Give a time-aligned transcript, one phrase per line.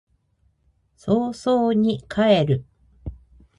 [0.95, 2.65] 早々に帰る